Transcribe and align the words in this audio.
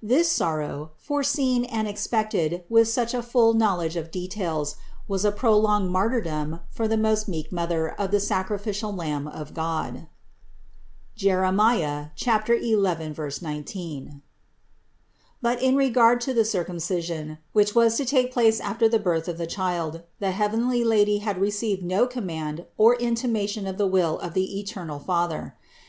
This 0.00 0.30
sorrow, 0.30 0.92
foreseen 0.94 1.64
and 1.64 1.88
expected 1.88 2.62
with 2.68 2.86
such 2.86 3.12
a 3.12 3.24
full 3.24 3.54
knowledge 3.54 3.96
of 3.96 4.12
details, 4.12 4.76
was 5.08 5.24
a 5.24 5.32
prolonged 5.32 5.90
martyrdom 5.90 6.60
for 6.70 6.86
the 6.86 6.96
most 6.96 7.26
meek 7.26 7.50
Mother 7.50 7.88
of 7.88 8.12
the 8.12 8.20
sacrificial 8.20 8.94
Lamb 8.94 9.26
of 9.26 9.52
God 9.52 10.06
(Jer. 11.16 11.42
11, 11.42 13.16
19). 13.42 14.22
But 15.42 15.60
in 15.60 15.74
regard 15.74 16.20
to 16.20 16.32
the 16.32 16.44
Circumcision, 16.44 17.38
which 17.52 17.74
was 17.74 17.96
to 17.96 18.04
take 18.04 18.32
place 18.32 18.60
after 18.60 18.88
the 18.88 19.00
birth 19.00 19.26
of 19.26 19.38
the 19.38 19.46
Child, 19.48 20.04
the 20.20 20.30
heavenly 20.30 20.84
Lady 20.84 21.18
had 21.18 21.40
received 21.40 21.82
no 21.82 22.06
command 22.06 22.64
or 22.78 22.94
intimation 22.94 23.66
of 23.66 23.76
the 23.78 23.88
will 23.88 24.20
of 24.20 24.34
the 24.34 24.56
eternal 24.60 25.00
Father. 25.00 25.56